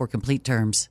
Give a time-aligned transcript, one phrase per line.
[0.07, 0.90] complete terms.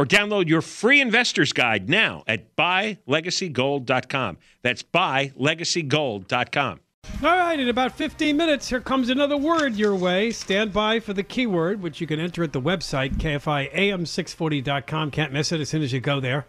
[0.00, 4.38] Or download your free investor's guide now at buylegacygold.com.
[4.62, 6.80] That's buylegacygold.com.
[7.22, 10.30] All right, in about 15 minutes, here comes another word your way.
[10.30, 15.10] Stand by for the keyword, which you can enter at the website, kfiam640.com.
[15.10, 16.46] Can't miss it as soon as you go there.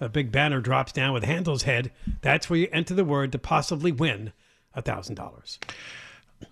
[0.00, 1.92] A big banner drops down with Handel's head.
[2.22, 4.32] That's where you enter the word to possibly win
[4.78, 5.58] $1,000.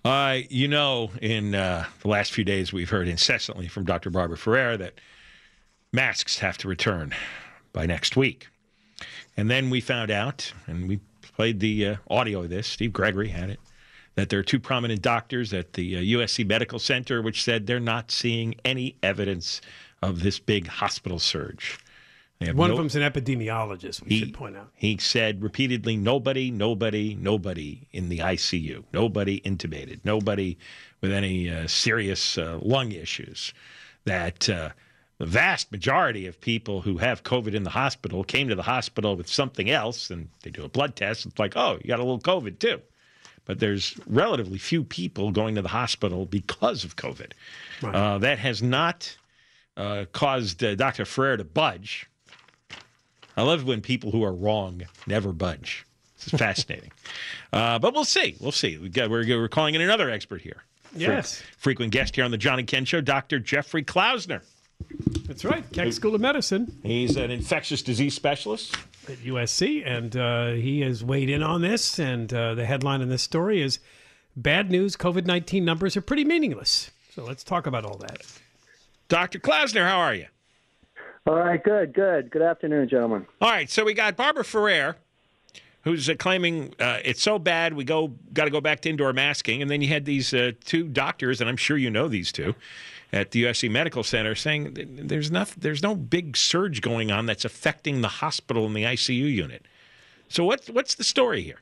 [0.05, 4.11] Uh, you know, in uh, the last few days, we've heard incessantly from Dr.
[4.11, 4.93] Barbara Ferrer that
[5.93, 7.13] masks have to return
[7.71, 8.49] by next week.
[9.37, 13.29] And then we found out, and we played the uh, audio of this, Steve Gregory
[13.29, 13.59] had it,
[14.15, 17.79] that there are two prominent doctors at the USC uh, Medical Center which said they're
[17.79, 19.61] not seeing any evidence
[20.01, 21.79] of this big hospital surge.
[22.51, 24.69] One no, of them's an epidemiologist, we he, should point out.
[24.75, 30.57] He said repeatedly nobody, nobody, nobody in the ICU, nobody intubated, nobody
[30.99, 33.53] with any uh, serious uh, lung issues.
[34.03, 34.71] That uh,
[35.23, 39.15] the vast majority of people who have COVID in the hospital came to the hospital
[39.15, 41.25] with something else and they do a blood test.
[41.25, 42.81] It's like, oh, you got a little COVID too.
[43.45, 47.31] But there's relatively few people going to the hospital because of COVID.
[47.81, 47.95] Right.
[47.95, 49.15] Uh, that has not
[49.77, 51.05] uh, caused uh, Dr.
[51.05, 52.09] Ferrer to budge
[53.37, 55.85] I love when people who are wrong never budge.
[56.17, 56.91] This is fascinating.
[57.53, 58.35] uh, but we'll see.
[58.41, 58.77] We'll see.
[58.77, 60.63] We got, we're, we're calling in another expert here.
[60.93, 61.41] Yes.
[61.57, 63.39] frequent guest here on the John and Ken Show, Dr.
[63.39, 64.41] Jeffrey Klausner.
[65.27, 65.63] That's right.
[65.71, 66.79] Keck School of Medicine.
[66.83, 68.75] He's an infectious disease specialist
[69.09, 71.99] at USC, and uh, he has weighed in on this.
[71.99, 73.79] And uh, the headline in this story is
[74.35, 76.89] Bad news COVID 19 numbers are pretty meaningless.
[77.13, 78.25] So let's talk about all that.
[79.07, 79.39] Dr.
[79.39, 80.25] Klausner, how are you?
[81.27, 82.31] All right, good, good.
[82.31, 83.27] Good afternoon, gentlemen.
[83.39, 84.97] All right, so we got Barbara Ferrer,
[85.83, 89.13] who's uh, claiming uh, it's so bad we go got to go back to indoor
[89.13, 92.31] masking, and then you had these uh, two doctors, and I'm sure you know these
[92.31, 92.55] two,
[93.13, 97.45] at the USC Medical Center saying there's nothing, there's no big surge going on that's
[97.45, 99.65] affecting the hospital and the ICU unit.
[100.27, 101.61] So what's what's the story here?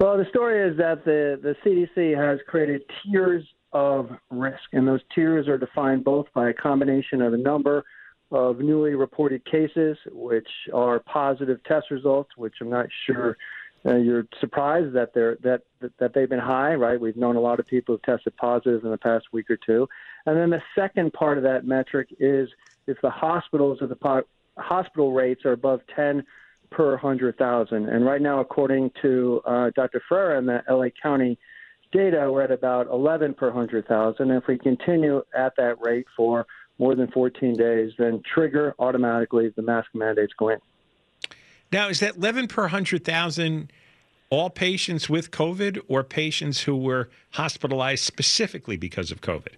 [0.00, 4.62] Well, the story is that the the CDC has created tiers of risk.
[4.72, 7.84] And those tiers are defined both by a combination of a number
[8.30, 13.36] of newly reported cases, which are positive test results, which I'm not sure
[13.84, 15.62] uh, you're surprised that they're that
[15.98, 17.00] that they've been high, right?
[17.00, 19.88] We've known a lot of people who've tested positive in the past week or two,
[20.26, 22.48] and then the second part of that metric is
[22.86, 24.24] if the hospitals or the po-
[24.56, 26.24] hospital rates are above 10
[26.70, 27.88] per 100,000.
[27.88, 30.02] And right now, according to uh, Dr.
[30.08, 31.38] Ferrer and the LA County
[31.92, 34.30] data, we're at about 11 per 100,000.
[34.30, 36.46] If we continue at that rate for
[36.78, 40.58] more than 14 days, then trigger automatically the mask mandates go in.
[41.72, 43.72] Now, is that 11 per 100,000
[44.28, 49.54] all patients with COVID or patients who were hospitalized specifically because of COVID?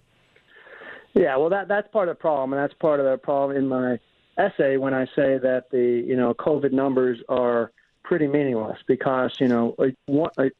[1.13, 3.67] Yeah, well, that that's part of the problem, and that's part of the problem in
[3.67, 3.99] my
[4.37, 7.71] essay when I say that the you know COVID numbers are
[8.03, 9.95] pretty meaningless because you know a,
[10.37, 10.51] a,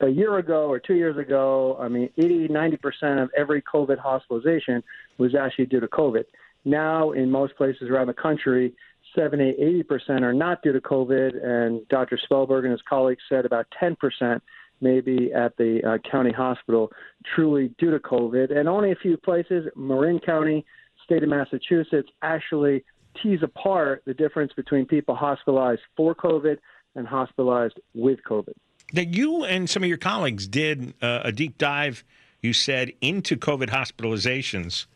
[0.00, 3.98] a year ago or two years ago, I mean, 80, 90 percent of every COVID
[3.98, 4.82] hospitalization
[5.18, 6.24] was actually due to COVID.
[6.64, 8.72] Now, in most places around the country,
[9.18, 12.18] 70, 80 percent are not due to COVID, and Dr.
[12.30, 14.42] Spellberg and his colleagues said about 10 percent
[14.80, 16.92] maybe at the uh, county hospital
[17.34, 18.56] truly due to COVID.
[18.56, 20.64] And only a few places, Marin County,
[21.04, 22.84] state of Massachusetts, actually
[23.20, 26.58] tease apart the difference between people hospitalized for COVID
[26.94, 28.52] and hospitalized with COVID.
[28.92, 32.04] That you and some of your colleagues did uh, a deep dive,
[32.40, 34.86] you said, into COVID hospitalizations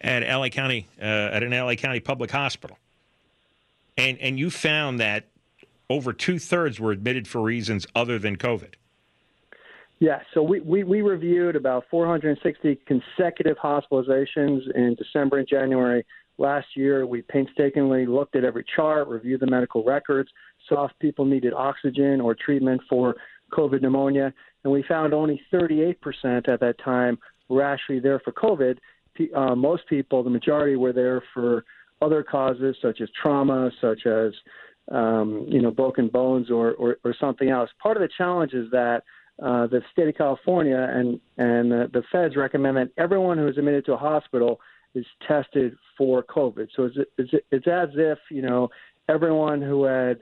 [0.00, 2.78] at LA County, uh, at an LA County public hospital.
[3.98, 5.26] And, and you found that
[5.90, 8.74] over two thirds were admitted for reasons other than COVID.
[9.98, 16.06] Yeah, so we, we, we reviewed about 460 consecutive hospitalizations in December and January
[16.38, 17.04] last year.
[17.04, 20.30] We painstakingly looked at every chart, reviewed the medical records,
[20.68, 23.16] saw if people needed oxygen or treatment for
[23.52, 25.96] COVID pneumonia, and we found only 38%
[26.48, 27.18] at that time
[27.48, 28.78] were actually there for COVID.
[29.34, 31.64] Uh, most people, the majority, were there for
[32.00, 34.32] other causes such as trauma, such as
[34.90, 37.70] um, you know broken bones or, or, or something else.
[37.82, 39.02] Part of the challenge is that
[39.42, 43.58] uh, the state of California and and uh, the feds recommend that everyone who is
[43.58, 44.60] admitted to a hospital
[44.94, 46.68] is tested for COVID.
[46.74, 48.70] So it's, it's, it's as if you know
[49.08, 50.20] everyone who had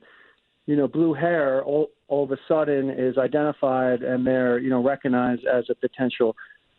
[0.66, 4.82] you know blue hair all, all of a sudden is identified and they're you know
[4.82, 6.36] recognized as a potential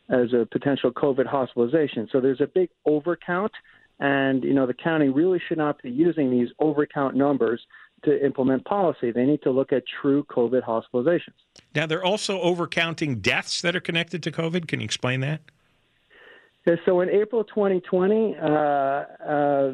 [0.10, 2.08] as a potential COVID hospitalization.
[2.12, 3.50] So there's a big overcount,
[4.00, 7.62] and you know the county really should not be using these overcount numbers
[8.04, 9.12] to implement policy.
[9.12, 11.34] They need to look at true COVID hospitalizations.
[11.74, 14.68] Now, they're also overcounting deaths that are connected to COVID.
[14.68, 15.42] Can you explain that?
[16.86, 19.06] So in April 2020, uh, uh,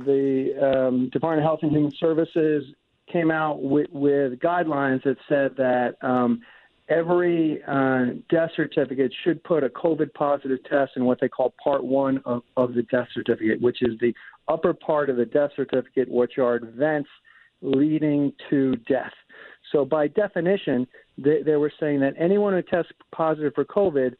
[0.05, 2.65] the um, Department of Health and Human Services
[3.11, 6.41] came out with, with guidelines that said that um,
[6.89, 11.83] every uh, death certificate should put a COVID positive test in what they call Part
[11.83, 14.13] One of, of the death certificate, which is the
[14.47, 17.09] upper part of the death certificate, which are events
[17.61, 19.13] leading to death.
[19.71, 20.85] So, by definition,
[21.17, 24.13] they, they were saying that anyone who tests positive for COVID,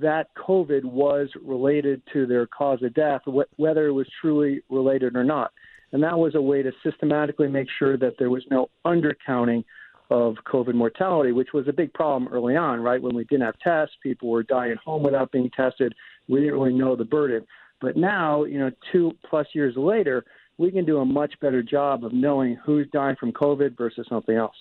[0.00, 5.16] that COVID was related to their cause of death, wh- whether it was truly related
[5.16, 5.52] or not.
[5.92, 9.64] And that was a way to systematically make sure that there was no undercounting
[10.10, 13.00] of COVID mortality, which was a big problem early on, right?
[13.00, 15.94] When we didn't have tests, people were dying at home without being tested.
[16.28, 17.46] We didn't really know the burden.
[17.80, 20.24] But now, you know, two plus years later,
[20.58, 24.36] we can do a much better job of knowing who's dying from COVID versus something
[24.36, 24.56] else.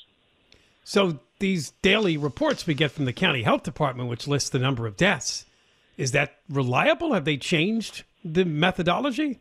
[0.84, 4.88] So these daily reports we get from the county health department, which lists the number
[4.88, 5.46] of deaths,
[5.98, 7.14] is that reliable?
[7.14, 9.40] Have they changed the methodology?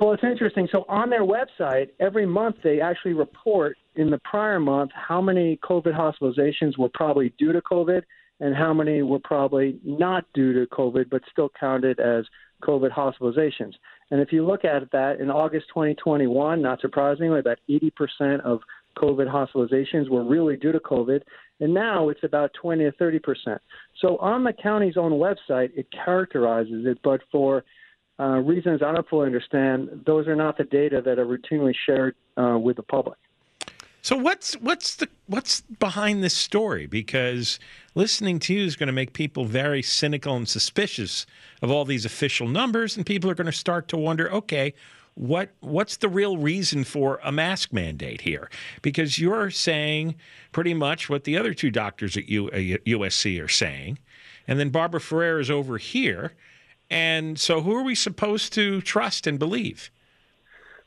[0.00, 0.68] Well, it's interesting.
[0.72, 5.58] So on their website, every month they actually report in the prior month how many
[5.64, 8.02] COVID hospitalizations were probably due to COVID
[8.40, 12.24] and how many were probably not due to COVID but still counted as
[12.62, 13.72] COVID hospitalizations.
[14.10, 18.60] And if you look at that, in August 2021, not surprisingly, about 80% of
[18.96, 21.20] COVID hospitalizations were really due to COVID,
[21.60, 23.60] and now it's about 20 to 30 percent.
[24.00, 27.64] So on the county's own website, it characterizes it, but for
[28.18, 32.14] uh, reasons I don't fully understand, those are not the data that are routinely shared
[32.38, 33.18] uh, with the public.
[34.06, 36.86] So what's what's the what's behind this story?
[36.86, 37.58] Because
[37.96, 41.26] listening to you is going to make people very cynical and suspicious
[41.60, 44.74] of all these official numbers, and people are going to start to wonder, okay,
[45.14, 48.48] what what's the real reason for a mask mandate here?
[48.80, 50.14] Because you're saying
[50.52, 53.98] pretty much what the other two doctors at U, uh, USC are saying,
[54.46, 56.32] and then Barbara Ferrer is over here,
[56.88, 59.90] and so who are we supposed to trust and believe?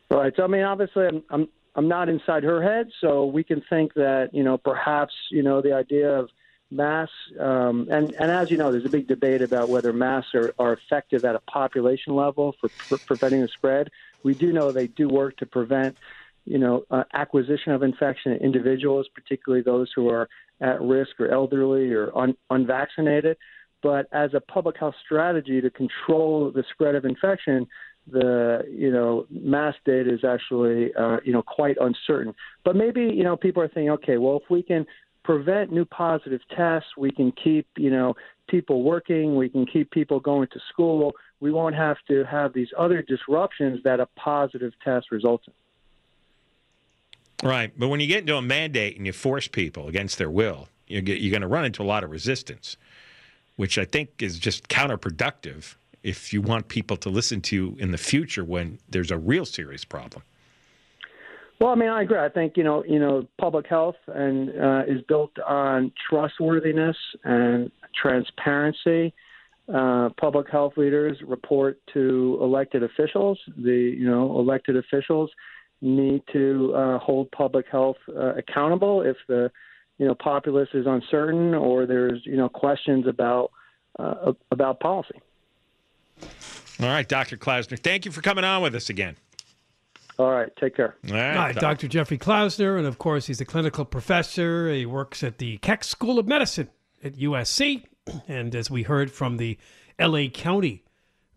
[0.10, 0.32] Right.
[0.38, 1.50] So I mean, obviously, I'm, I'm
[1.80, 5.62] I'm not inside her head, so we can think that you know perhaps you know
[5.62, 6.28] the idea of
[6.72, 10.54] masks um, and and as you know, there's a big debate about whether masks are,
[10.60, 13.88] are effective at a population level for, for preventing the spread.
[14.24, 15.96] We do know they do work to prevent
[16.44, 20.28] you know uh, acquisition of infection in individuals, particularly those who are
[20.60, 23.38] at risk or elderly or un- unvaccinated.
[23.82, 27.66] But as a public health strategy to control the spread of infection,
[28.12, 32.34] the you know mass data is actually uh, you know quite uncertain.
[32.64, 34.86] But maybe you know people are thinking, okay, well if we can
[35.24, 38.16] prevent new positive tests, we can keep you know
[38.50, 41.14] people working, we can keep people going to school.
[41.40, 45.54] We won't have to have these other disruptions that a positive test results in.
[47.48, 50.68] Right, but when you get into a mandate and you force people against their will,
[50.88, 52.76] you're, you're going to run into a lot of resistance,
[53.56, 57.92] which I think is just counterproductive if you want people to listen to you in
[57.92, 60.24] the future when there's a real serious problem.
[61.60, 62.18] Well, I mean, I agree.
[62.18, 67.70] I think you know, you know, public health and uh, is built on trustworthiness and
[68.02, 69.14] transparency.
[69.74, 73.38] Uh, public health leaders report to elected officials.
[73.58, 75.30] The you know elected officials
[75.82, 79.52] need to uh, hold public health uh, accountable if the
[79.98, 83.52] you know populace is uncertain or there's you know questions about
[84.00, 85.20] uh, about policy.
[86.82, 87.36] All right, Dr.
[87.36, 89.18] Klausner, thank you for coming on with us again.
[90.18, 90.96] All right, take care.
[91.08, 91.88] All right, Hi, Dr.
[91.88, 94.72] Jeffrey Klausner, and of course, he's a clinical professor.
[94.72, 96.70] He works at the Keck School of Medicine
[97.04, 97.86] at USC.
[98.28, 99.60] And as we heard from the
[100.00, 100.84] LA County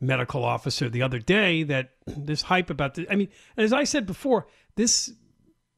[0.00, 4.06] medical officer the other day, that this hype about the, I mean, as I said
[4.06, 4.46] before,
[4.76, 5.12] this,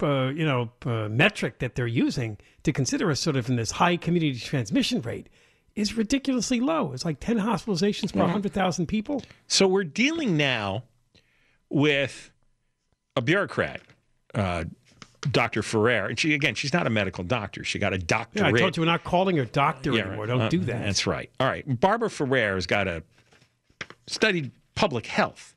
[0.03, 3.73] uh, you know, uh, metric that they're using to consider us sort of in this
[3.73, 5.29] high community transmission rate
[5.77, 6.93] is ridiculously low.
[6.93, 9.23] It's like 10 hospitalizations per 100,000 people.
[9.49, 10.85] So we're dealing now
[11.69, 12.31] with
[13.17, 13.81] a bureaucrat,
[14.35, 14.65] uh,
[15.31, 15.63] Dr.
[15.63, 17.65] Ferrer, and she again, she's not a medical doctor.
[17.65, 18.55] She got a Yeah, doctorate.
[18.55, 20.27] I told you we're not calling her doctor Yeah, anymore.
[20.27, 20.29] right.
[20.29, 20.85] Don't Uh, do that.
[20.85, 21.31] That's right.
[21.41, 21.65] All right.
[21.81, 23.03] Barbara Ferrer has got a
[24.07, 25.53] studied public health.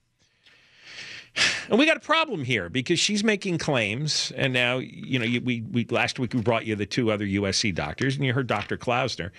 [1.69, 5.39] And we got a problem here because she's making claims, and now you know you,
[5.41, 8.47] we we last week we brought you the two other USC doctors, and you heard
[8.47, 8.75] Dr.
[8.75, 9.29] Klausner,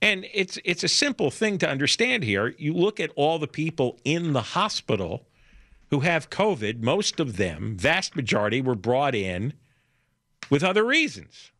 [0.00, 2.54] and it's it's a simple thing to understand here.
[2.58, 5.26] You look at all the people in the hospital
[5.90, 6.82] who have COVID.
[6.82, 9.54] Most of them, vast majority, were brought in
[10.50, 11.50] with other reasons,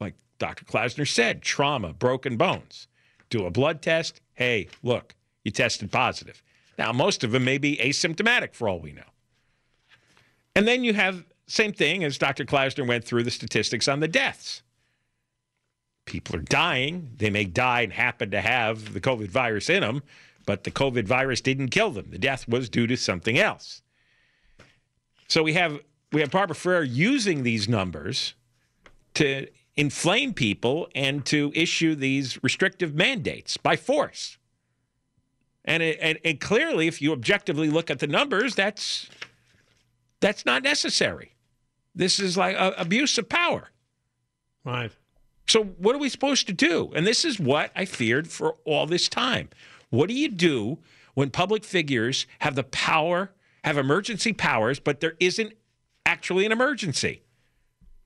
[0.00, 0.64] like Dr.
[0.64, 2.88] Klausner said, trauma, broken bones.
[3.28, 4.20] Do a blood test.
[4.34, 6.42] Hey, look, you tested positive.
[6.78, 9.02] Now, most of them may be asymptomatic for all we know.
[10.56, 12.44] And then you have same thing as Dr.
[12.44, 14.62] Klausner went through the statistics on the deaths.
[16.10, 17.08] People are dying.
[17.18, 20.02] They may die and happen to have the COVID virus in them,
[20.44, 22.06] but the COVID virus didn't kill them.
[22.10, 23.82] The death was due to something else.
[25.28, 25.78] So we have
[26.10, 28.34] we have Barbara Ferrer using these numbers
[29.14, 34.36] to inflame people and to issue these restrictive mandates by force.
[35.64, 39.08] And, it, and, and clearly, if you objectively look at the numbers, that's
[40.18, 41.36] that's not necessary.
[41.94, 43.68] This is like a, abuse of power.
[44.64, 44.90] Right.
[45.50, 46.92] So what are we supposed to do?
[46.94, 49.48] And this is what I feared for all this time.
[49.88, 50.78] What do you do
[51.14, 53.32] when public figures have the power,
[53.64, 55.54] have emergency powers, but there isn't
[56.06, 57.22] actually an emergency?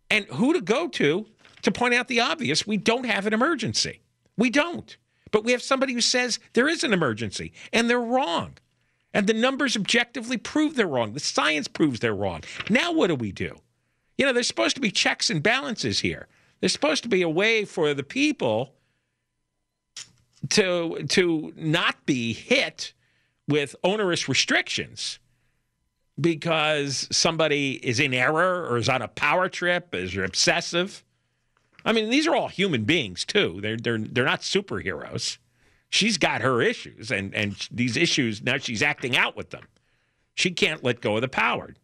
[0.09, 1.27] And who to go to
[1.61, 2.67] to point out the obvious?
[2.67, 4.01] We don't have an emergency.
[4.39, 4.97] We don't.
[5.31, 8.55] But we have somebody who says there is an emergency and they're wrong.
[9.13, 11.13] And the numbers objectively prove they're wrong.
[11.13, 12.43] The science proves they're wrong.
[12.71, 13.59] Now what do we do?
[14.17, 16.27] You know, there's supposed to be checks and balances here.
[16.65, 18.73] There's supposed to be a way for the people
[20.49, 22.95] to to not be hit
[23.47, 25.19] with onerous restrictions
[26.19, 31.05] because somebody is in error or is on a power trip, is obsessive.
[31.85, 33.59] I mean, these are all human beings too.
[33.61, 35.37] They're they're they're not superheroes.
[35.91, 39.69] She's got her issues, and and these issues now she's acting out with them.
[40.35, 41.75] She can't let go of the power.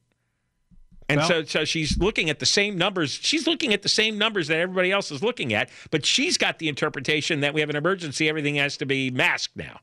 [1.11, 3.19] And Well- so, so she's looking at the same numbers.
[3.21, 6.59] She's looking at the same numbers that everybody else is looking at, but she's got
[6.61, 8.29] the interpretation that we have an emergency.
[8.29, 9.81] Everything has to be masked now.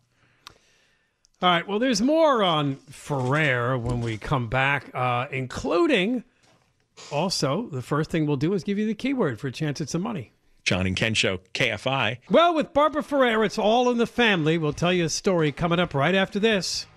[1.41, 1.67] All right.
[1.67, 6.24] Well, there's more on Ferrer when we come back, uh, including
[7.12, 9.89] also the first thing we'll do is give you the keyword for a chance at
[9.89, 10.31] some money.
[10.63, 12.17] John and Ken Show, KFI.
[12.29, 14.57] Well, with Barbara Ferrer, it's all in the family.
[14.57, 16.88] We'll tell you a story coming up right after this.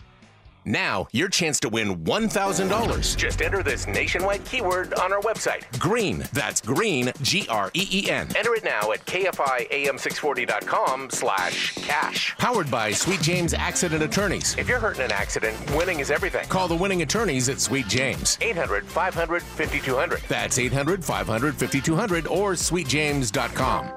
[0.64, 3.16] Now, your chance to win $1,000.
[3.16, 5.64] Just enter this nationwide keyword on our website.
[5.78, 6.24] Green.
[6.32, 8.28] That's green, G R E E N.
[8.36, 12.34] Enter it now at kfiam640.com slash cash.
[12.38, 14.56] Powered by Sweet James Accident Attorneys.
[14.58, 16.48] If you're hurt in an accident, winning is everything.
[16.48, 18.38] Call the winning attorneys at Sweet James.
[18.40, 20.20] 800 500 5200.
[20.28, 23.90] That's 800 500 5200 or sweetjames.com.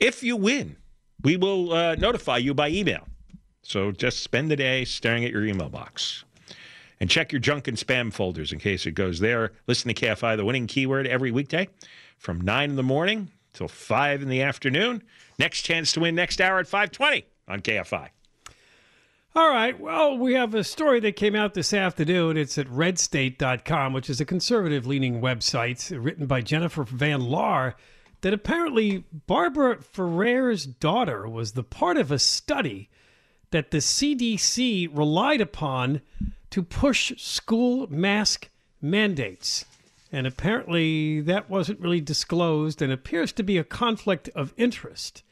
[0.00, 0.76] If you win,
[1.22, 3.07] we will uh, notify you by email.
[3.68, 6.24] So just spend the day staring at your email box.
[7.00, 9.52] And check your junk and spam folders in case it goes there.
[9.66, 11.68] Listen to KFI, the winning keyword, every weekday
[12.16, 15.02] from 9 in the morning till 5 in the afternoon.
[15.38, 18.08] Next chance to win next hour at 520 on KFI.
[19.36, 19.78] All right.
[19.78, 22.38] Well, we have a story that came out this afternoon.
[22.38, 27.74] It's at redstate.com, which is a conservative leaning website written by Jennifer Van Laar.
[28.22, 32.88] That apparently Barbara Ferrer's daughter was the part of a study
[33.50, 36.00] that the CDC relied upon
[36.50, 38.48] to push school mask
[38.80, 39.64] mandates.
[40.10, 45.22] And apparently that wasn't really disclosed and appears to be a conflict of interest.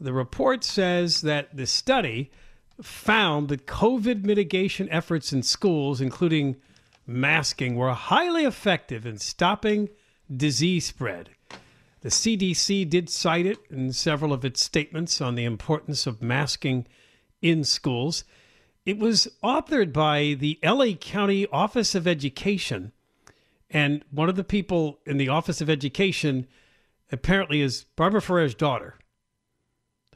[0.00, 2.30] The report says that the study
[2.80, 6.56] found that COVID mitigation efforts in schools, including
[7.06, 9.90] masking, were highly effective in stopping
[10.34, 11.30] disease spread.
[12.00, 16.86] The CDC did cite it in several of its statements on the importance of masking
[17.42, 18.24] in schools.
[18.86, 22.92] It was authored by the LA County Office of Education.
[23.68, 26.46] And one of the people in the Office of Education
[27.12, 28.96] apparently is Barbara Ferrer's daughter.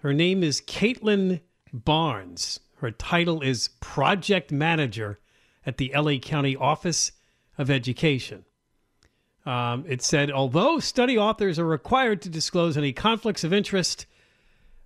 [0.00, 1.40] Her name is Caitlin
[1.72, 2.60] Barnes.
[2.76, 5.18] Her title is Project Manager
[5.64, 7.12] at the LA County Office
[7.56, 8.44] of Education.
[9.46, 14.06] Um, it said, although study authors are required to disclose any conflicts of interest,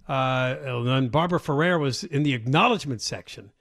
[0.09, 3.53] uh, and Barbara Ferrer was in the acknowledgement section.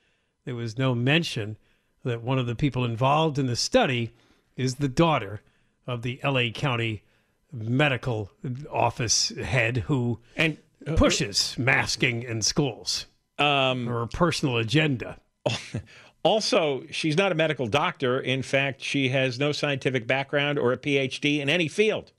[0.46, 1.58] There was no mention
[2.04, 4.14] that one of the people involved in the study
[4.56, 5.42] is the daughter
[5.86, 7.04] of the LA County
[7.52, 8.32] medical
[8.72, 10.58] office head who And
[10.96, 15.20] pushes masking in schools um, or a personal agenda.
[16.24, 18.20] also, she's not a medical doctor.
[18.20, 22.12] In fact, she has no scientific background or a PhD in any field.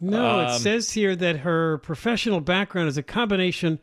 [0.00, 3.78] No, it Um, says here that her professional background is a combination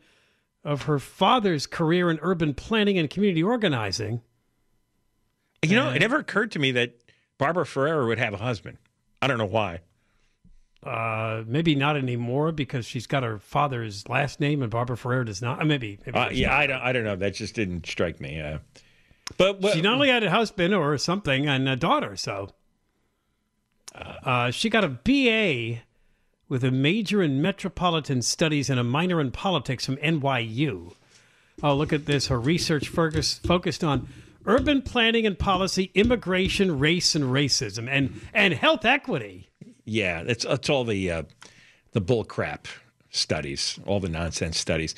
[0.64, 4.20] of her father's career in urban planning and community organizing.
[5.62, 6.94] You know, it never occurred to me that
[7.38, 8.78] Barbara Ferrer would have a husband.
[9.22, 9.80] I don't know why.
[10.82, 15.42] Uh, maybe not anymore because she's got her father's last name and Barbara Ferrer does
[15.42, 15.60] not.
[15.60, 15.98] Uh, maybe.
[16.06, 16.56] maybe Uh, yeah, not.
[16.58, 16.80] I don't.
[16.82, 17.16] I don't know.
[17.16, 18.40] That just didn't strike me.
[18.40, 18.58] Uh,
[19.36, 22.50] but what, She not only had a husband or something and a daughter, so
[23.94, 25.82] uh, she got a BA
[26.48, 30.94] with a major in metropolitan studies and a minor in politics from NYU.
[31.62, 32.28] Oh, look at this.
[32.28, 34.08] Her research focus, focused on
[34.46, 39.48] urban planning and policy, immigration, race and racism, and, and health equity.
[39.84, 41.22] yeah, it's it's all the uh,
[41.92, 42.68] the bull crap
[43.10, 44.94] studies, all the nonsense studies.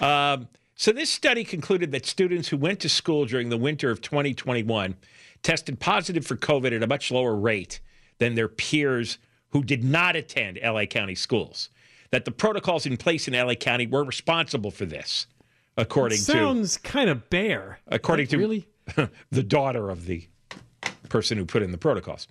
[0.00, 4.00] Um, so this study concluded that students who went to school during the winter of
[4.00, 4.96] 2021
[5.42, 7.80] tested positive for COVID at a much lower rate
[8.18, 9.18] than their peers
[9.50, 11.70] who did not attend LA County schools.
[12.10, 15.26] That the protocols in place in LA County were responsible for this,
[15.76, 17.78] according to Sounds kind of bare.
[17.86, 18.68] according Like, to really.
[19.30, 20.26] the daughter of the
[21.08, 22.26] person who put in the protocols.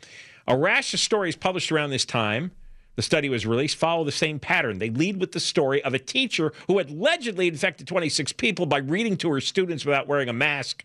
[0.47, 2.51] A rash of stories published around this time
[2.99, 4.79] the study was released follow the same pattern.
[4.79, 8.79] They lead with the story of a teacher who had allegedly infected 26 people by
[8.79, 10.84] reading to her students without wearing a mask,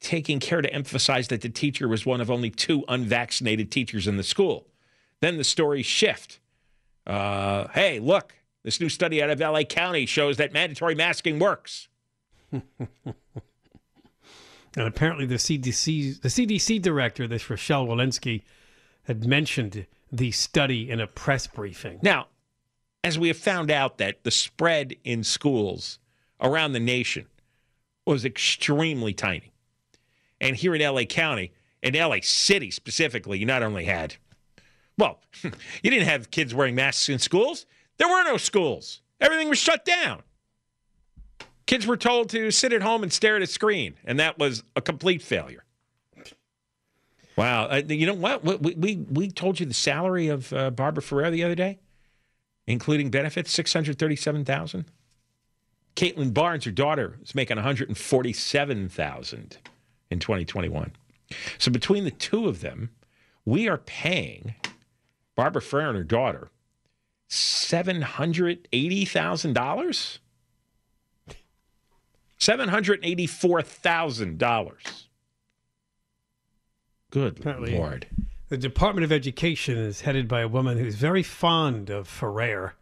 [0.00, 4.16] taking care to emphasize that the teacher was one of only two unvaccinated teachers in
[4.16, 4.66] the school.
[5.22, 6.40] Then the stories shift.
[7.06, 11.88] Uh, hey, look, this new study out of LA County shows that mandatory masking works.
[14.74, 18.42] And apparently, the CDC, the CDC director, this Rochelle Walensky,
[19.04, 21.98] had mentioned the study in a press briefing.
[22.02, 22.28] Now,
[23.04, 25.98] as we have found out that the spread in schools
[26.40, 27.26] around the nation
[28.06, 29.52] was extremely tiny.
[30.40, 34.16] And here in LA County, in LA City specifically, you not only had,
[34.98, 37.66] well, you didn't have kids wearing masks in schools.
[37.98, 39.00] There were no schools.
[39.20, 40.22] Everything was shut down.
[41.66, 44.64] Kids were told to sit at home and stare at a screen, and that was
[44.74, 45.64] a complete failure.
[47.36, 48.44] Wow, uh, you know what?
[48.44, 51.78] We, we we told you the salary of uh, Barbara Ferrer the other day,
[52.66, 54.84] including benefits, six hundred thirty-seven thousand.
[55.96, 59.58] Caitlin Barnes, her daughter, is making one hundred and forty-seven thousand
[60.10, 60.92] in twenty twenty-one.
[61.58, 62.90] So between the two of them,
[63.46, 64.54] we are paying
[65.34, 66.50] Barbara Ferrer and her daughter
[67.28, 70.18] seven hundred eighty thousand dollars.
[72.38, 75.08] Seven hundred eighty-four thousand dollars.
[77.10, 77.76] Good Apparently.
[77.76, 78.06] lord!
[78.48, 82.74] The Department of Education is headed by a woman who's very fond of Ferrer.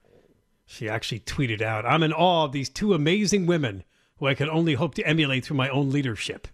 [0.66, 3.84] She actually tweeted out, I'm in awe of these two amazing women
[4.16, 6.48] who I can only hope to emulate through my own leadership.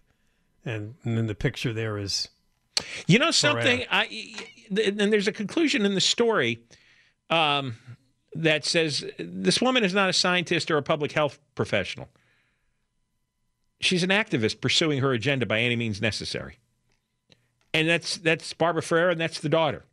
[0.64, 2.28] And, and then the picture there is
[3.06, 3.84] You know something?
[3.90, 4.34] I
[4.70, 6.60] and there's a conclusion in the story
[7.30, 7.76] um,
[8.34, 12.08] that says this woman is not a scientist or a public health professional.
[13.80, 16.58] She's an activist pursuing her agenda by any means necessary,
[17.74, 19.84] and that's that's Barbara Ferrer and that's the daughter.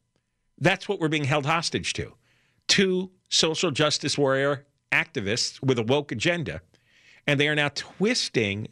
[0.60, 2.14] That's what we're being held hostage to.
[2.68, 6.62] Two social justice warrior activists with a woke agenda,
[7.28, 8.68] and they are now twisting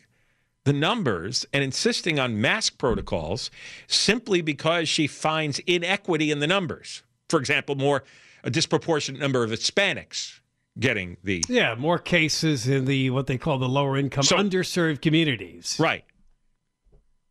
[0.64, 3.50] the numbers and insisting on mask protocols
[3.88, 7.04] simply because she finds inequity in the numbers.
[7.30, 8.04] For example, more
[8.44, 10.40] a disproportionate number of Hispanics
[10.80, 15.02] getting the Yeah, more cases in the what they call the lower income So- underserved
[15.02, 15.76] communities.
[15.80, 16.04] right.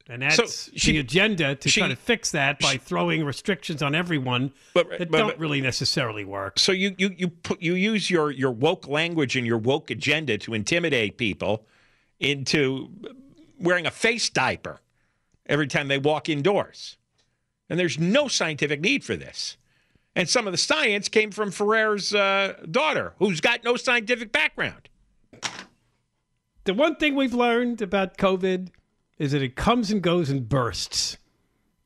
[0.08, 3.94] And that's So she- the agenda to try to fix that by throwing restrictions on
[3.94, 6.58] everyone But- that but- don't but- really necessarily work.
[6.58, 10.36] So you you you put you use your your woke language and your woke agenda
[10.38, 11.64] to intimidate people
[12.20, 12.90] into
[13.58, 14.80] wearing a face diaper
[15.46, 16.96] every time they walk indoors.
[17.68, 19.56] And there's no scientific need for this.
[20.14, 24.88] And some of the science came from Ferrer's uh, daughter, who's got no scientific background.
[26.64, 28.68] The one thing we've learned about COVID
[29.18, 31.16] is that it comes and goes in bursts.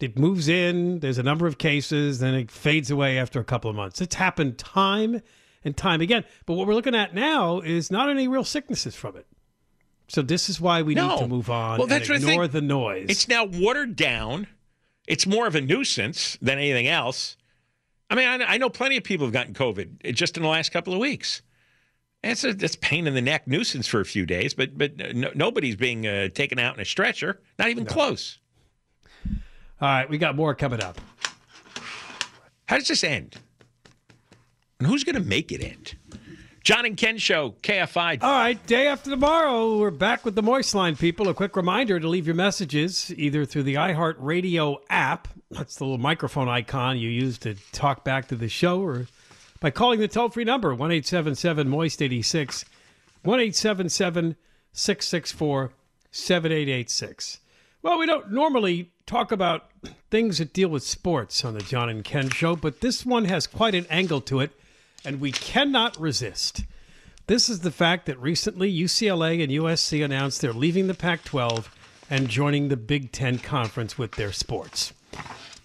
[0.01, 3.71] It moves in, there's a number of cases, then it fades away after a couple
[3.71, 4.01] of months.
[4.01, 5.23] It's happened time
[5.65, 6.25] and time again.
[6.45, 9.27] But what we're looking at now is not any real sicknesses from it.
[10.09, 12.53] So this is why we need to move on Well, that's and I ignore think.
[12.53, 13.07] the noise.
[13.09, 14.47] It's now watered down.
[15.07, 17.37] It's more of a nuisance than anything else.
[18.11, 20.73] I mean, I, I know plenty of people have gotten COVID just in the last
[20.73, 21.43] couple of weeks.
[22.23, 25.31] It's a it's pain in the neck nuisance for a few days, but but no,
[25.35, 28.39] nobody's being uh, taken out in a stretcher, not even close.
[29.81, 30.99] All right, we got more coming up.
[32.67, 33.37] How does this end?
[34.79, 35.97] And who's going to make it end?
[36.65, 38.23] John and Ken Show, KFI.
[38.23, 41.29] All right, day after tomorrow, we're back with the Moist Line, people.
[41.29, 45.85] A quick reminder to leave your messages either through the iHeart Radio app, that's the
[45.85, 49.09] little microphone icon you use to talk back to the show, or
[49.61, 52.65] by calling the toll free number, 1 877 Moist 86,
[53.25, 54.35] 1 877
[54.73, 55.73] 664
[56.11, 57.41] 7886.
[57.83, 59.69] Well, we don't normally talk about
[60.11, 63.47] things that deal with sports on the John and Ken Show, but this one has
[63.47, 64.53] quite an angle to it,
[65.05, 66.65] and we cannot resist.
[67.27, 71.75] This is the fact that recently UCLA and USC announced they're leaving the Pac 12
[72.11, 74.93] and joining the Big Ten Conference with their sports.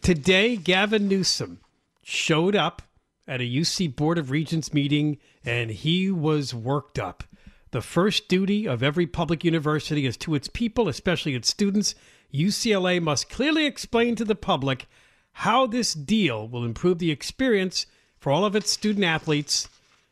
[0.01, 1.59] Today, Gavin Newsom
[2.03, 2.81] showed up
[3.27, 7.23] at a UC Board of Regents meeting and he was worked up.
[7.71, 11.93] The first duty of every public university is to its people, especially its students.
[12.33, 14.87] UCLA must clearly explain to the public
[15.33, 17.85] how this deal will improve the experience
[18.19, 19.67] for all of its student athletes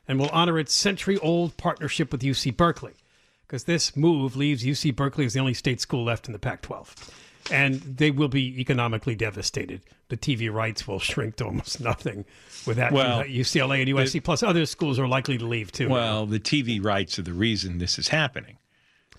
[0.07, 2.93] and will honor its century old partnership with UC Berkeley.
[3.45, 6.61] Because this move leaves UC Berkeley as the only state school left in the Pac
[6.61, 6.95] 12.
[7.49, 9.81] And they will be economically devastated.
[10.09, 12.25] The TV rights will shrink to almost nothing
[12.65, 12.91] with that.
[12.91, 15.87] Well, UCLA and USC, plus other schools are likely to leave too.
[15.87, 18.57] Well, the TV rights are the reason this is happening,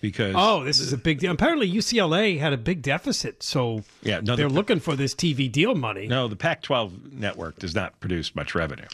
[0.00, 1.32] because Oh, this is a big deal.
[1.32, 5.74] Apparently, UCLA had a big deficit, so Yeah, no, they're looking for this TV deal
[5.74, 6.06] money.
[6.06, 8.86] no, the Pac-12 network does not produce much revenue.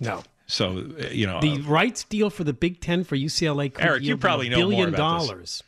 [0.00, 0.22] No.
[0.46, 4.02] So uh, you know, The rights deal for the Big Ten for UCLA could Eric,
[4.02, 5.28] you yield probably a know more billion about this.
[5.28, 5.62] dollars.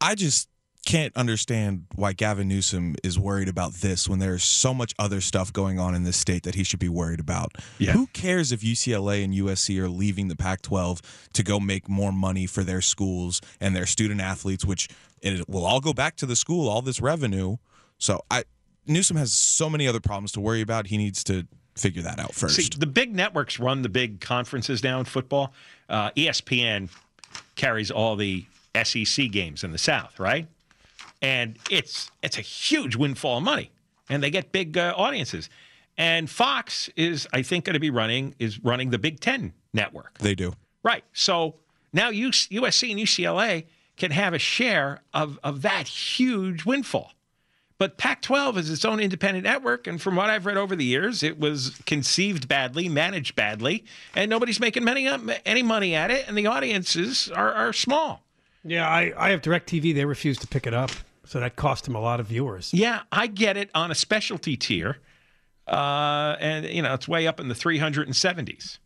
[0.00, 0.48] I just
[0.84, 5.52] can't understand why Gavin Newsom is worried about this when there's so much other stuff
[5.52, 7.52] going on in this state that he should be worried about.
[7.78, 7.92] Yeah.
[7.92, 11.00] Who cares if UCLA and USC are leaving the Pac 12
[11.32, 14.88] to go make more money for their schools and their student athletes, which
[15.22, 17.56] it will all go back to the school, all this revenue.
[17.98, 18.44] So I
[18.86, 20.88] Newsom has so many other problems to worry about.
[20.88, 22.56] He needs to figure that out first.
[22.56, 25.52] See, the big networks run the big conferences now in football.
[25.88, 26.90] Uh, ESPN
[27.56, 28.44] carries all the
[28.82, 30.46] SEC games in the South, right?
[31.24, 33.70] And it's it's a huge windfall of money,
[34.10, 35.48] and they get big uh, audiences.
[35.96, 40.18] And Fox is, I think, going to be running is running the Big Ten network,
[40.18, 40.52] they do.
[40.82, 41.04] right?
[41.12, 41.54] So
[41.92, 43.64] now USC and UCLA
[43.96, 47.12] can have a share of of that huge windfall.
[47.78, 49.86] But Pac 12 is its own independent network.
[49.86, 53.84] And from what I've read over the years, it was conceived badly, managed badly,
[54.14, 55.08] and nobody's making many,
[55.44, 56.26] any money at it.
[56.28, 58.22] And the audiences are, are small.
[58.62, 59.92] Yeah, I, I have DirecTV.
[59.94, 60.90] They refuse to pick it up,
[61.26, 62.72] so that cost him a lot of viewers.
[62.72, 64.98] Yeah, I get it on a specialty tier.
[65.66, 68.78] Uh, and, you know, it's way up in the 370s.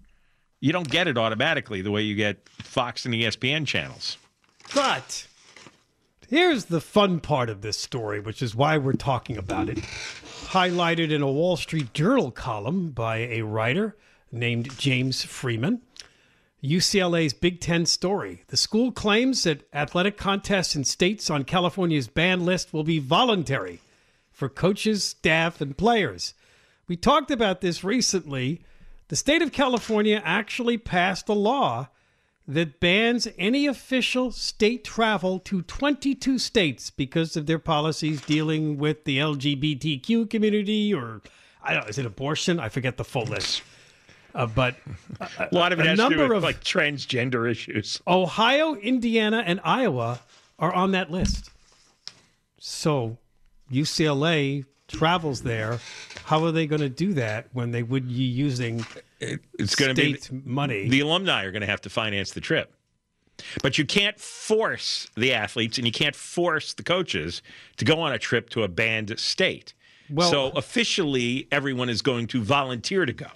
[0.60, 4.16] You don't get it automatically the way you get Fox and ESPN channels.
[4.74, 5.26] But
[6.28, 9.78] here's the fun part of this story, which is why we're talking about it.
[9.78, 13.96] Highlighted in a Wall Street Journal column by a writer
[14.32, 15.82] named James Freeman.
[16.62, 18.42] UCLA's Big Ten story.
[18.48, 23.80] The school claims that athletic contests in states on California's ban list will be voluntary
[24.32, 26.34] for coaches, staff, and players.
[26.88, 28.62] We talked about this recently.
[29.06, 31.88] The state of California actually passed a law
[32.48, 39.04] that bans any official state travel to 22 states because of their policies dealing with
[39.04, 41.20] the LGBTQ community or
[41.62, 42.58] I don't is it abortion?
[42.58, 43.62] I forget the full list.
[44.34, 44.76] Uh, but
[45.40, 48.00] A lot of it a has to do number with of- like transgender issues.
[48.06, 50.20] Ohio, Indiana, and Iowa
[50.58, 51.50] are on that list.
[52.58, 53.18] So
[53.72, 55.78] UCLA travels there.
[56.24, 58.84] How are they going to do that when they would be using
[59.20, 60.88] It's going to be state money?
[60.88, 62.72] the alumni are going to have to finance the trip.
[63.62, 67.40] But you can't force the athletes and you can't force the coaches
[67.76, 69.74] to go on a trip to a banned state.
[70.10, 73.28] Well- so officially, everyone is going to volunteer to go.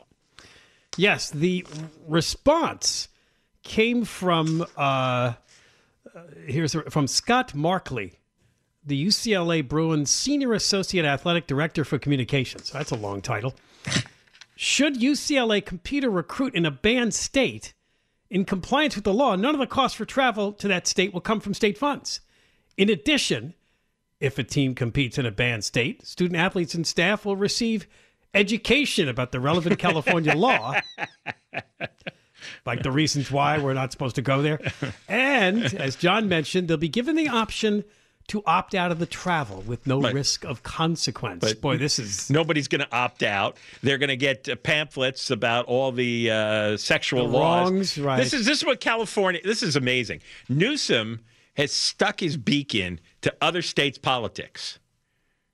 [0.96, 1.66] Yes, the
[2.06, 3.08] response
[3.62, 5.34] came from uh,
[6.46, 8.18] here's from Scott Markley,
[8.84, 12.70] the UCLA Bruins Senior Associate Athletic Director for Communications.
[12.70, 13.54] That's a long title.
[14.56, 17.72] Should UCLA compete or recruit in a banned state
[18.30, 21.20] in compliance with the law, none of the costs for travel to that state will
[21.20, 22.20] come from state funds.
[22.78, 23.54] In addition,
[24.20, 27.86] if a team competes in a banned state, student athletes and staff will receive
[28.34, 30.74] education about the relevant California law,
[32.66, 34.60] like the reasons why we're not supposed to go there.
[35.08, 37.84] And as John mentioned, they'll be given the option
[38.28, 41.52] to opt out of the travel with no risk of consequence.
[41.54, 43.56] Boy, this is Nobody's going to opt out.
[43.82, 47.70] They're going to get uh, pamphlets about all the uh, sexual The laws.
[47.70, 48.16] wrongs, right.
[48.18, 49.40] This is this is what California.
[49.44, 50.20] This is amazing.
[50.48, 51.20] Newsom
[51.56, 54.78] has stuck his beak in to other states' politics.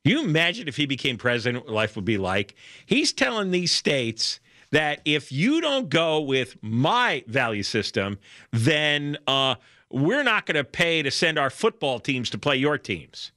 [0.04, 2.54] You imagine if he became president, what life would be like.
[2.86, 8.18] He's telling these states that if you don't go with my value system,
[8.52, 9.56] then uh,
[9.90, 13.32] we're not going to pay to send our football teams to play your teams.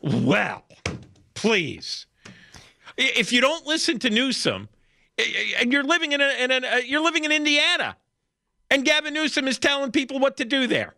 [0.00, 0.64] Well,
[1.34, 2.06] please.
[2.96, 4.68] If you don't listen to Newsom,
[5.60, 7.96] and you're living in a, in a you're living in Indiana,
[8.70, 10.94] and Gavin Newsom is telling people what to do there,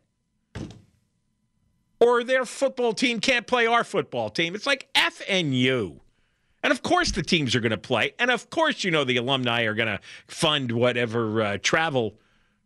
[2.05, 4.55] or their football team can't play our football team.
[4.55, 5.55] It's like F and.
[5.55, 9.17] And of course, the teams are going to play, and of course, you know the
[9.17, 12.14] alumni are going to fund whatever uh, travel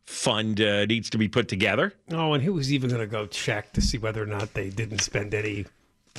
[0.05, 1.93] fund uh, needs to be put together.
[2.13, 4.71] Oh, and who was even going to go check to see whether or not they
[4.71, 5.67] didn't spend any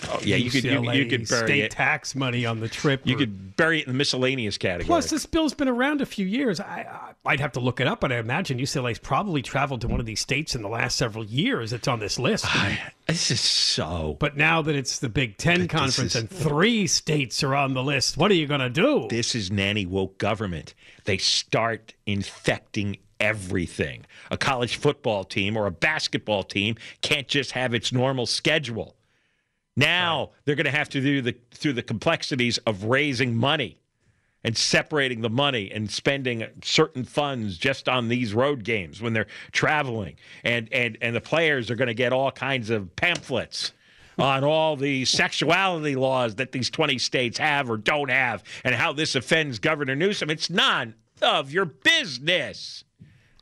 [0.08, 1.72] Oh, yeah, you could you, you could bury state it.
[1.72, 3.02] tax money on the trip?
[3.04, 4.88] You or- could bury it in the miscellaneous category.
[4.88, 6.60] Plus, this bill's been around a few years.
[6.60, 9.88] I, I, I'd have to look it up, but I imagine UCLA's probably traveled to
[9.88, 11.74] one of these states in the last several years.
[11.74, 12.46] It's on this list.
[13.08, 14.16] this is so.
[14.20, 18.18] But now that it's the Big Ten conference and three states are on the list,
[18.18, 19.08] what are you going to do?
[19.10, 20.74] This is nanny woke government.
[21.06, 24.06] They start infecting everything.
[24.32, 28.96] A college football team or a basketball team can't just have its normal schedule.
[29.80, 33.80] Now they're going to have to do the through the complexities of raising money
[34.44, 39.28] and separating the money and spending certain funds just on these road games when they're
[39.52, 40.16] traveling.
[40.44, 43.74] And and and the players are going to get all kinds of pamphlets
[44.18, 48.92] on all the sexuality laws that these 20 states have or don't have and how
[48.92, 50.30] this offends Governor Newsom.
[50.30, 52.84] It's none of your business.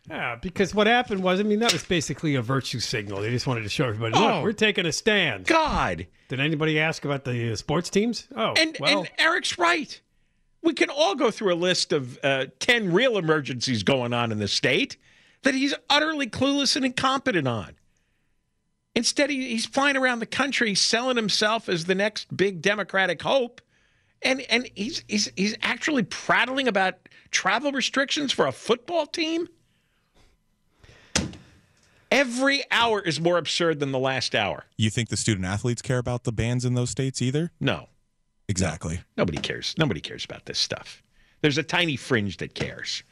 [0.10, 3.22] Yeah, because what happened was, I mean, that was basically a virtue signal.
[3.22, 4.36] They just wanted to show everybody, Oh.
[4.36, 5.46] look, we're taking a stand.
[5.48, 6.08] God.
[6.30, 8.28] Did anybody ask about the uh, sports teams?
[8.36, 10.00] Oh, And well, and Eric's right.
[10.63, 14.39] We can all go through a list of uh, 10 real emergencies going on in
[14.39, 14.98] the state
[15.43, 17.76] that he's utterly clueless and incompetent on.
[18.96, 23.62] Instead, he, he's flying around the country selling himself as the next big Democratic hope.
[24.24, 26.96] And and he's he's he's actually prattling about
[27.30, 29.48] travel restrictions for a football team.
[32.17, 34.65] Every hour is more absurd than the last hour.
[34.75, 37.51] You think the student athletes care about the bans in those states either?
[37.60, 37.89] No.
[38.49, 39.01] Exactly.
[39.15, 39.75] Nobody cares.
[39.77, 41.03] Nobody cares about this stuff.
[41.41, 43.03] There's a tiny fringe that cares,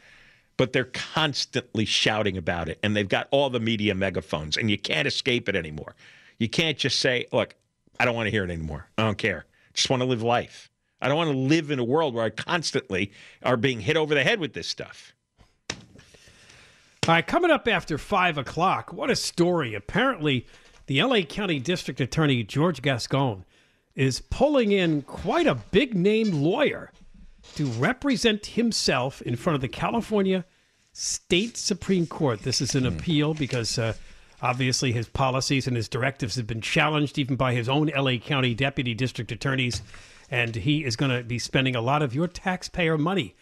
[0.57, 4.77] but they're constantly shouting about it, and they've got all the media megaphones, and you
[4.79, 5.95] can't escape it anymore.
[6.39, 7.53] You can't just say, "Look,
[7.99, 8.87] I don't want to hear it anymore.
[8.97, 9.45] I don't care.
[9.75, 10.71] Just want to live life.
[10.99, 13.11] I don't want to live in a world where I constantly
[13.43, 15.13] are being hit over the head with this stuff."
[17.07, 19.75] All right, coming up after five o'clock, what a story.
[19.75, 20.47] Apparently,
[20.87, 23.45] the LA County District Attorney George Gascon
[23.93, 26.91] is pulling in quite a big name lawyer
[27.53, 30.45] to represent himself in front of the California
[30.93, 32.41] State Supreme Court.
[32.41, 33.93] This is an appeal because uh,
[34.41, 38.55] obviously his policies and his directives have been challenged even by his own LA County
[38.55, 39.83] deputy district attorneys.
[40.31, 43.35] And he is going to be spending a lot of your taxpayer money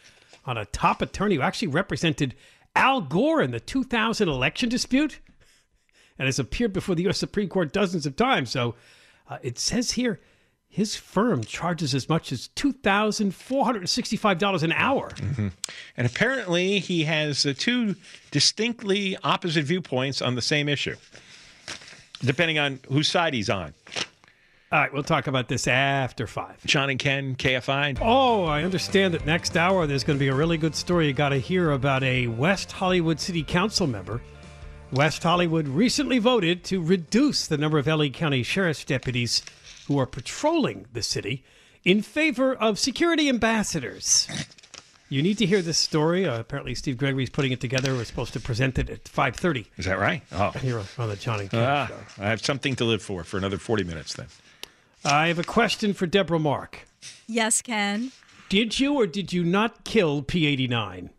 [0.46, 2.36] on a top attorney who actually represented
[2.76, 5.20] Al Gore in the 2000 election dispute
[6.18, 7.18] and has appeared before the U.S.
[7.18, 8.52] Supreme Court dozens of times.
[8.52, 8.76] So
[9.30, 10.22] uh, it says here
[10.70, 15.12] his firm charges as much as $2,465 an hour.
[15.96, 17.96] And apparently, he has uh, two
[18.32, 20.96] distinctly opposite viewpoints on the same issue,
[22.26, 23.76] depending on whose side he's on.
[24.74, 26.58] All right, we'll talk about this after five.
[26.66, 28.00] John and Ken, KFI.
[28.02, 31.14] Oh, I understand that next hour there's going to be a really good story you
[31.14, 34.20] got to hear about a West Hollywood City Council member.
[34.92, 39.44] West Hollywood recently voted to reduce the number of LA County Sheriff's deputies
[39.86, 41.44] who are patrolling the city
[41.84, 44.28] in favor of security ambassadors.
[45.08, 46.26] You need to hear this story.
[46.26, 47.94] Uh, apparently, Steve Gregory's putting it together.
[47.94, 50.24] We're supposed to present it at 5.30 Is that right?
[50.32, 52.24] Oh, here on the Johnny ah, Show.
[52.24, 54.26] I have something to live for for another 40 minutes then.
[55.06, 56.88] I have a question for Deborah Mark.
[57.28, 58.12] Yes, Ken.
[58.50, 61.10] Did you or did you not kill P89?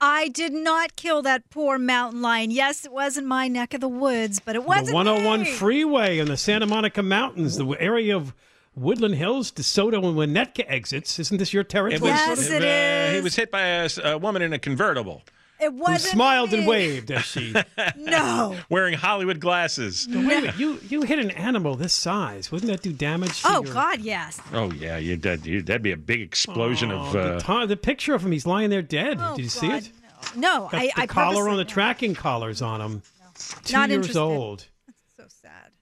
[0.00, 2.50] I did not kill that poor mountain lion.
[2.50, 5.52] Yes, it wasn't my neck of the woods, but it wasn't the 101 me.
[5.52, 8.32] freeway in the Santa Monica Mountains, the area of
[8.76, 11.18] Woodland Hills, DeSoto, and Winnetka exits.
[11.18, 12.10] Isn't this your territory?
[12.10, 12.62] Yes, sort of?
[12.62, 15.22] it uh, He was hit by a woman in a convertible
[15.60, 17.54] It Who wasn't smiled and waved as she.
[17.96, 18.56] No.
[18.68, 20.06] wearing Hollywood glasses.
[20.08, 22.52] Wait a minute, you you hit an animal this size.
[22.52, 23.42] Wouldn't that do damage?
[23.42, 23.74] To Oh your...
[23.74, 24.40] God, yes.
[24.52, 27.12] Oh, yeah, you, that, you, that'd be a big explosion Oh, of.
[27.12, 29.18] the, Uh, the picture of him, he's lying there dead.
[29.20, 29.90] Oh, Did you see it?
[30.36, 33.02] No, no Got I, the I collar on the purposely- tracking collars on him.
[33.64, 34.20] Two Not years interested.
[34.20, 34.66] old.
[34.86, 35.72] That's so sad.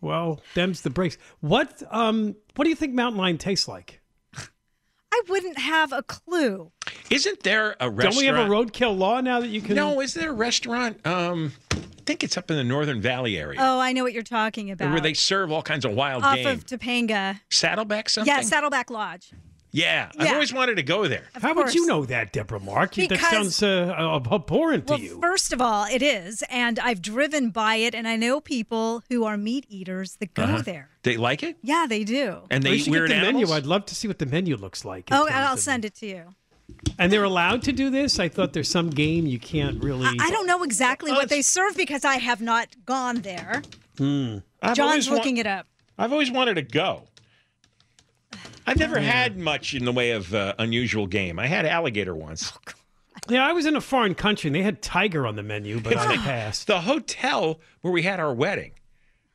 [0.00, 1.16] Well, them's the breaks.
[1.40, 4.00] What um what do you think mountain lion tastes like?
[5.14, 6.72] I wouldn't have a clue.
[7.10, 8.14] isn't there a restaurant?
[8.14, 9.76] Don't we have a roadkill law now that you can?
[9.76, 11.06] No, is there a restaurant?
[11.06, 14.22] Um, I think it's up in the Northern Valley area Oh, I know what you're
[14.24, 14.90] talking about.
[14.90, 16.46] where they serve all kinds of wild off game.
[16.48, 17.40] of Topanga.
[17.50, 18.32] Saddleback something?
[18.32, 19.32] Yeah, Saddleback Lodge.
[19.74, 21.24] Yeah, I've always wanted to go there.
[21.34, 21.68] Of How course.
[21.68, 22.98] would you know that, Deborah Mark?
[22.98, 25.18] You- that sounds uh, uh, abhorrent Well, to you.
[25.18, 29.24] first of all, it is, and I've driven by it, and I know people who
[29.24, 30.62] are meat eaters that go Uh-huh.
[30.62, 30.90] there.
[31.04, 32.42] They like it, Yeah, they do.
[32.50, 33.44] and they we eat should weird get the animals.
[33.50, 33.56] menu.
[33.56, 35.08] I'd love to see what the menu looks like.
[35.10, 36.22] Oh, I'll send it to you.
[36.98, 38.18] And they're allowed to do this.
[38.18, 40.06] I thought there's some game you can't really.
[40.20, 43.62] I don't know exactly Oh, what they serve because I have not gone there.
[43.98, 45.66] I've John's always wa- looking it up.
[45.98, 47.04] I've always wanted to go.
[48.66, 51.38] I've never had much in the way of uh, unusual game.
[51.38, 52.52] I had alligator once.
[53.28, 55.96] Yeah, I was in a foreign country and they had tiger on the menu, but
[55.96, 56.66] I passed.
[56.66, 58.72] The hotel where we had our wedding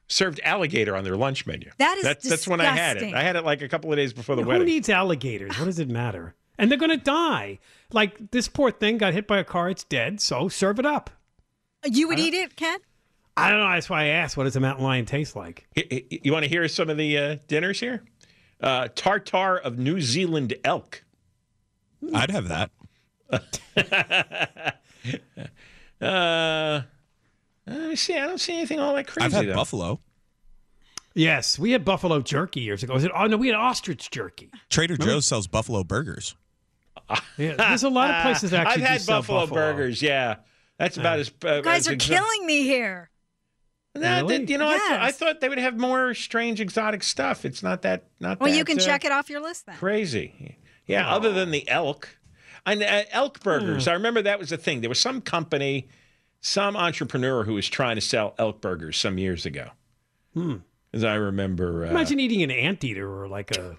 [0.09, 1.69] served alligator on their lunch menu.
[1.77, 2.99] That is that's, that's when I had it.
[3.01, 3.15] disgusting.
[3.15, 4.53] I had it like a couple of days before the wedding.
[4.53, 4.73] Who wedding.
[4.73, 5.57] needs alligators?
[5.57, 6.35] What does it matter?
[6.57, 7.59] And they're going to die.
[7.93, 9.69] Like this poor thing got hit by a car.
[9.69, 10.19] It's dead.
[10.21, 11.09] So serve it up.
[11.85, 12.79] You would eat it, Ken?
[13.37, 13.69] I don't know.
[13.69, 14.35] That's why I asked.
[14.35, 15.67] What does a mountain lion taste like?
[15.75, 18.03] H- h- You want to hear some of the uh, dinners here?
[18.61, 21.03] Uh, tartar of New Zealand elk.
[22.13, 22.71] I'd have that.
[25.99, 26.81] Uh,
[27.65, 28.15] let me see.
[28.15, 29.25] I don't see anything all that crazy.
[29.25, 29.55] I've had though.
[29.55, 29.99] buffalo.
[31.15, 32.93] Yes, we had buffalo jerky years ago.
[32.93, 33.11] Was it?
[33.15, 34.51] Oh no, we had ostrich jerky.
[34.69, 36.35] Trader Joe's sells buffalo burgers.
[37.37, 40.01] Yeah, there's a lot of places that actually I've do had sell buffalo, burgers.
[40.01, 40.35] Yeah,
[40.77, 41.31] that's about as.
[41.43, 43.09] Uh, You guys as are exo- killing me here.
[43.97, 44.37] Nah, Really?
[44.39, 47.45] that- you know, I, thought, I thought they would have more strange exotic stuff.
[47.45, 48.05] It's not that.
[48.19, 49.75] Not Well, that, you can uh, check it off your list then.
[49.77, 50.57] Crazy.
[50.85, 51.09] Yeah.
[51.09, 52.09] Other than the elk,
[52.65, 53.85] and uh, elk burgers.
[53.85, 53.89] Hmm.
[53.91, 54.81] I remember that was a thing.
[54.81, 55.87] There was some company,
[56.41, 59.69] some entrepreneur who was trying to sell elk burgers some years ago.
[60.33, 60.55] Hmm.
[60.93, 61.85] As I remember.
[61.85, 63.77] Uh, Imagine eating an anteater or like a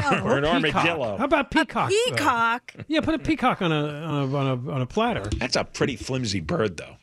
[0.22, 0.74] or an peacock.
[0.84, 1.16] armadillo.
[1.18, 1.90] How about peacock?
[1.90, 2.74] Uh, Peacock.
[2.88, 5.64] yeah, put a peacock on a on a on a, on a platter, That's a
[5.64, 6.96] pretty flimsy bird, though.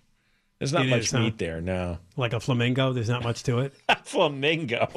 [0.60, 1.20] There's not It much is, huh?
[1.20, 1.62] meat there.
[1.62, 2.00] No.
[2.15, 2.91] like a flamingo.
[2.93, 3.74] There's not much to it.
[4.06, 4.89] Flamingo.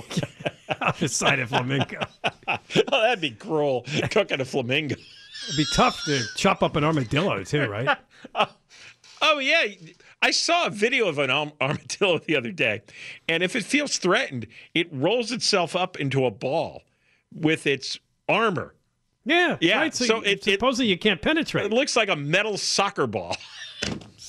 [0.99, 2.01] the side of flamingo.
[2.49, 2.59] oh,
[2.91, 3.85] that'd be cruel.
[4.11, 4.95] Cooking a flamingo.
[5.49, 7.99] It'd be tough to chop up an armadillo too, right?
[9.23, 9.65] Oh yeah,
[10.23, 12.81] I saw a video of an armadillo the other day,
[13.29, 16.83] and if it feels threatened, it rolls itself up into a ball
[17.35, 18.75] with its armor.
[19.27, 19.95] Yeah, Yeah, Right?
[19.95, 21.67] So, so you- it- it- supposedly you can't penetrate.
[21.67, 23.37] It looks like a metal soccer ball.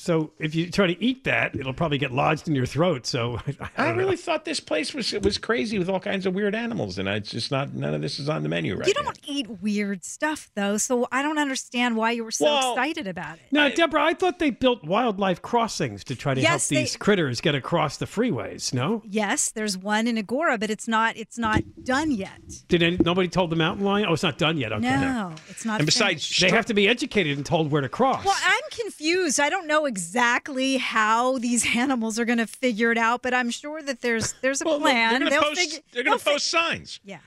[0.02, 3.06] So if you try to eat that, it'll probably get lodged in your throat.
[3.06, 4.02] So I, I I don't know.
[4.02, 7.30] really thought this place was was crazy with all kinds of weird animals, and it's
[7.30, 7.72] just not.
[7.72, 11.06] None of this is on the menu right You don't eat weird stuff though, so
[11.12, 13.42] I don't understand why you were so Well- excited about it.
[13.52, 16.96] Now, Deborah, I thought they built wildlife crossings to try to help Yes, they- these
[16.96, 18.74] critters get across the freeways.
[18.74, 22.40] No, Yes, there's one in Agoura, but it's not it's not done yet.
[22.66, 24.06] did any, nobody told the mountain lion?
[24.08, 24.72] Oh, it's not done yet.
[24.72, 24.80] Okay.
[24.82, 25.78] No, it's not.
[25.80, 26.40] And besides, finished.
[26.40, 28.24] They have to be educated and told where to cross.
[28.24, 29.38] Well, I'm confused.
[29.38, 33.50] I don't know exactly how these animals are going to figure it out, but I'm
[33.50, 35.10] sure that there's there's a well, plan.
[35.10, 35.60] they're going to They'll post.
[35.60, 37.00] figure- they're going they'll to fi- post signs.
[37.04, 37.18] Yeah,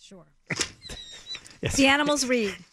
[0.00, 0.24] sure.
[1.62, 1.76] Yes.
[1.76, 2.54] The animals read.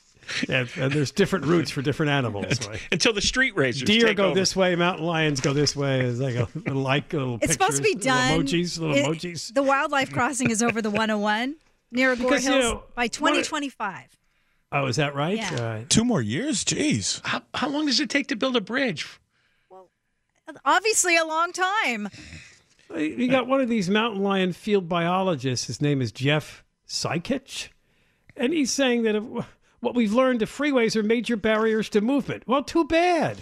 [0.49, 2.67] Yeah, and there's different routes for different animals.
[2.67, 4.35] Like Until the street racers deer take go over.
[4.35, 6.01] this way, mountain lions go this way.
[6.01, 7.39] It's like a little like a little.
[7.41, 8.37] It's supposed to be done.
[8.39, 9.53] Little emojis, little it- emojis.
[9.53, 11.55] The wildlife crossing is over the 101
[11.91, 14.16] near Agoura Because, you Hills know, by 2025.
[14.71, 15.37] Oh, is that right?
[15.37, 15.53] Yeah.
[15.55, 16.65] Uh, Two more years?
[16.65, 17.25] Jeez.
[17.25, 19.07] How, how long does it take to build a bridge?
[19.69, 19.89] Well,
[20.65, 22.09] obviously, a long time.
[22.95, 25.67] You got one of these mountain lion field biologists.
[25.67, 27.69] His name is Jeff Sikich.
[28.35, 29.23] And he's saying that if,
[29.79, 32.43] what we've learned, the freeways are major barriers to movement.
[32.47, 33.37] Well, too bad.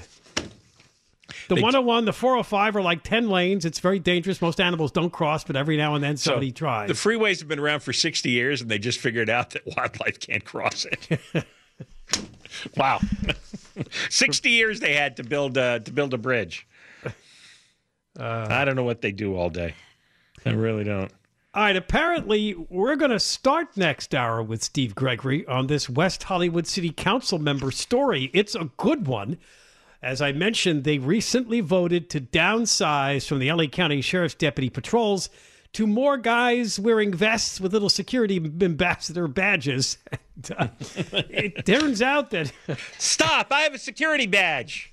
[1.48, 3.66] The They- 101, the 405 are like 10 lanes.
[3.66, 4.42] It's very dangerous.
[4.42, 6.88] Most animals don't cross, but every now and then somebody tries.
[6.88, 10.20] The freeways have been around for 60 years, and they just figured out that wildlife
[10.20, 11.46] can't cross it.
[12.78, 13.02] Wow,
[14.10, 16.66] sixty years they had to build uh, to build a bridge.
[18.18, 19.74] Uh, I don't know what they do all day.
[20.46, 21.12] I really don't.
[21.54, 26.24] All right, apparently we're going to start next hour with Steve Gregory on this West
[26.24, 28.30] Hollywood City Council member story.
[28.34, 29.38] It's a good one.
[30.06, 35.32] As I mentioned, they recently voted to downsize from the LA County Sheriff's Deputy Patrols
[35.74, 39.98] to more guys wearing vests with little security ambassador badges.
[40.36, 40.68] And, uh,
[41.30, 42.52] it turns out that.
[42.98, 43.48] Stop!
[43.52, 44.92] I have a security badge.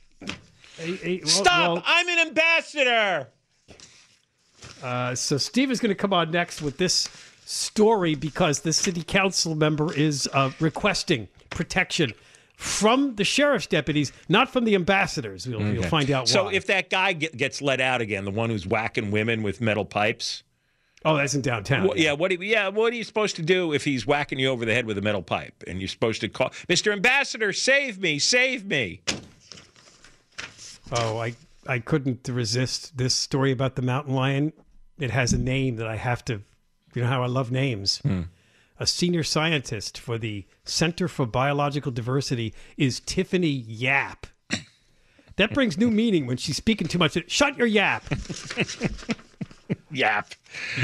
[0.78, 1.74] Hey, hey, well- Stop!
[1.74, 3.26] well, I'm an ambassador.
[4.80, 7.08] Uh, so Steve is going to come on next with this
[7.44, 12.12] story because the city council member is uh, requesting protection
[12.62, 15.46] from the sheriff's deputies, not from the ambassadors.
[15.46, 16.52] We'll, You'll find out So why.
[16.52, 19.84] if that guy get, gets let out again, the one who's whacking women with metal
[19.84, 20.42] pipes.
[21.04, 21.88] oh, that's in downtown.
[21.88, 22.30] Well, yeah, what?
[22.30, 24.86] do- Yeah, what are you supposed to do if he's whacking you over the head
[24.86, 25.64] with a metal pipe?
[25.66, 26.92] And you're supposed to call, Mr.
[26.92, 29.02] Ambassador, save me, save me.
[30.92, 31.34] Oh, I
[31.66, 34.52] I couldn't resist this story about the mountain lion.
[34.98, 36.42] It has a name that I have to.
[36.94, 37.98] You know how I love names.
[37.98, 38.22] Hmm.
[38.82, 44.26] A senior scientist for the Center for Biological Diversity is Tiffany Yap.
[45.36, 47.16] That brings new meaning when she's speaking too much.
[47.30, 48.02] Shut your yap.
[49.92, 50.34] Yap.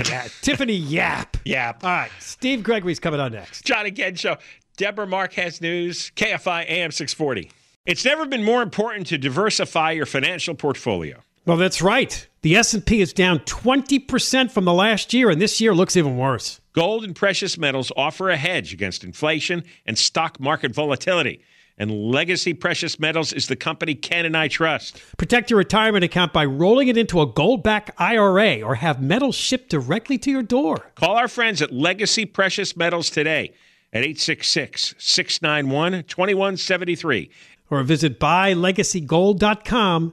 [0.08, 1.38] Yeah, Tiffany Yap.
[1.44, 1.82] Yap.
[1.82, 3.64] All right, Steve Gregory's coming on next.
[3.64, 4.36] John and Ken show.
[4.76, 6.12] Deborah Mark has news.
[6.14, 7.50] KFI AM 640.
[7.84, 11.24] It's never been more important to diversify your financial portfolio.
[11.46, 12.28] Well, that's right.
[12.42, 16.60] The S&P is down 20% from the last year and this year looks even worse.
[16.78, 21.40] Gold and precious metals offer a hedge against inflation and stock market volatility.
[21.76, 25.02] And Legacy Precious Metals is the company Ken and I trust.
[25.16, 29.70] Protect your retirement account by rolling it into a gold-backed IRA or have metals shipped
[29.70, 30.92] directly to your door.
[30.94, 33.52] Call our friends at Legacy Precious Metals today
[33.92, 37.28] at 866 691 2173.
[37.70, 40.12] Or visit buylegacygold.com.